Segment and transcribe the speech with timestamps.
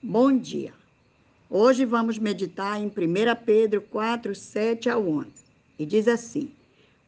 [0.00, 0.72] Bom dia.
[1.50, 2.90] Hoje vamos meditar em 1
[3.44, 5.28] Pedro 4, 7 a 11.
[5.76, 6.52] E diz assim: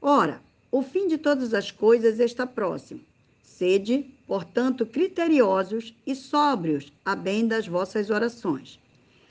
[0.03, 3.01] Ora, o fim de todas as coisas está próximo.
[3.45, 8.81] Sede, portanto, criteriosos e sóbrios a bem das vossas orações.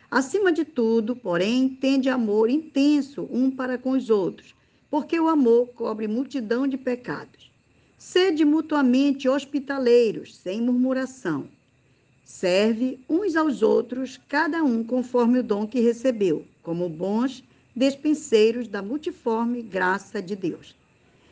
[0.10, 4.56] Acima de tudo, porém, tende amor intenso um para com os outros,
[4.90, 7.52] porque o amor cobre multidão de pecados.
[7.98, 11.50] Sede mutuamente hospitaleiros, sem murmuração.
[12.40, 17.44] Serve uns aos outros, cada um conforme o dom que recebeu, como bons
[17.76, 20.74] despenseiros da multiforme graça de Deus.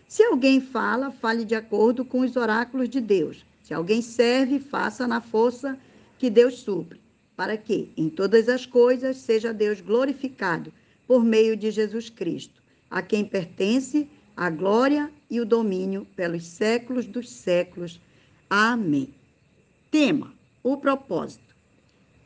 [0.06, 3.46] Se alguém fala, fale de acordo com os oráculos de Deus.
[3.64, 5.80] Se alguém serve, faça na força
[6.20, 7.00] que Deus supre,
[7.38, 10.74] para que, em todas as coisas, seja Deus glorificado
[11.08, 12.62] por meio de Jesus Cristo,
[12.92, 17.98] a quem pertence a glória e o domínio pelos séculos dos séculos.
[18.50, 19.14] Amém.
[19.90, 20.36] Tema:
[20.74, 21.56] o propósito.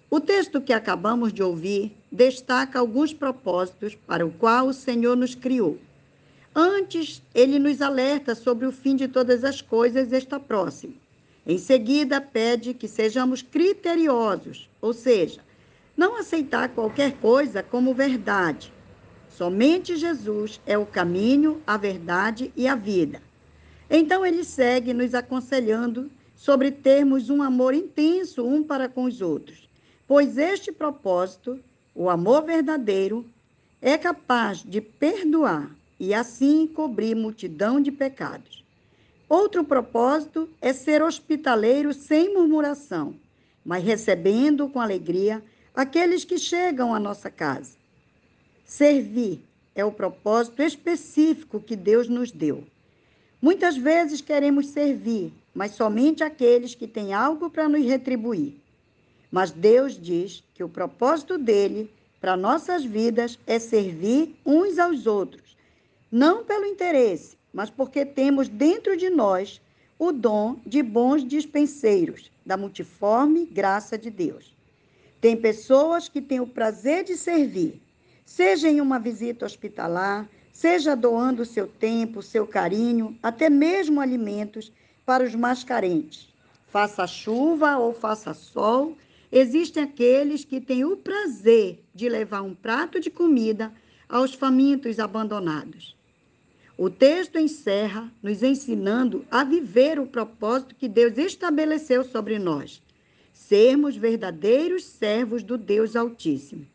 [0.09, 5.35] O texto que acabamos de ouvir destaca alguns propósitos para o qual o Senhor nos
[5.35, 5.77] criou.
[6.53, 10.95] Antes, ele nos alerta sobre o fim de todas as coisas está próximo.
[11.47, 15.41] Em seguida, pede que sejamos criteriosos, ou seja,
[15.95, 18.71] não aceitar qualquer coisa como verdade,
[19.41, 23.23] Somente Jesus é o caminho, a verdade e a vida.
[23.89, 26.11] Então ele segue nos aconselhando
[26.41, 29.69] sobre termos um amor intenso um para com os outros,
[30.07, 31.59] pois este propósito,
[31.93, 33.23] o amor verdadeiro,
[33.79, 35.69] é capaz de perdoar
[35.99, 38.65] e assim cobrir multidão de pecados.
[39.29, 43.13] Outro propósito é ser hospitaleiro sem murmuração,
[43.63, 45.43] mas recebendo com alegria
[45.75, 47.73] aqueles que chegam à nossa casa.
[48.65, 52.63] Servir é o propósito específico que Deus nos deu.
[53.39, 58.55] Muitas vezes queremos servir, mas somente aqueles que têm algo para nos retribuir.
[59.31, 65.57] Mas Deus diz que o propósito dele para nossas vidas é servir uns aos outros,
[66.11, 69.61] não pelo interesse, mas porque temos dentro de nós
[69.97, 74.55] o dom de bons dispenseiros da multiforme graça de Deus.
[75.19, 77.81] Tem pessoas que têm o prazer de servir,
[78.25, 84.71] seja em uma visita hospitalar, seja doando seu tempo, seu carinho, até mesmo alimentos
[85.11, 86.29] para os mais carentes.
[86.69, 88.97] Faça chuva ou faça sol,
[89.29, 93.73] existem aqueles que têm o prazer de levar um prato de comida
[94.07, 95.97] aos famintos abandonados.
[96.77, 102.81] O texto encerra nos ensinando a viver o propósito que Deus estabeleceu sobre nós,
[103.33, 106.65] sermos verdadeiros servos do Deus Altíssimo.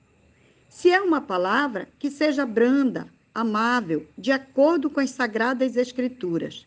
[0.68, 6.66] Se é uma palavra, que seja branda, amável, de acordo com as sagradas Escrituras.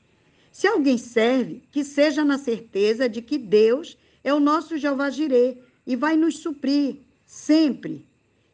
[0.59, 5.55] Se alguém serve, que seja na certeza de que Deus é o nosso Jeová Jirê
[5.87, 8.05] e vai nos suprir sempre.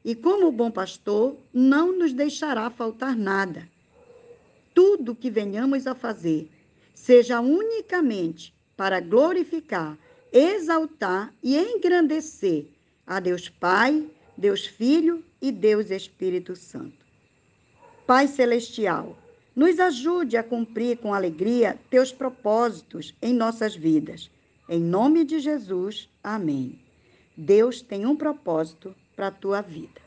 [0.03, 3.67] E como bom pastor, não nos deixará faltar nada.
[4.71, 6.47] Tudo que venhamos a fazer,
[6.93, 9.97] seja unicamente para glorificar,
[10.31, 12.67] exaltar e engrandecer
[13.07, 14.05] a Deus Pai,
[14.37, 17.03] Deus Filho e Deus Espírito Santo.
[18.05, 19.17] Pai Celestial,
[19.55, 24.29] nos ajude a cumprir com alegria teus propósitos em nossas vidas.
[24.67, 26.79] Em nome de Jesus, amém.
[27.37, 30.04] Deus tem um propósito para a tua vida.